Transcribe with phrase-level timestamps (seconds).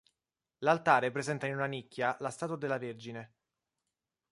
[0.63, 3.33] L'altare presenta in una nicchia la statua della Vergine.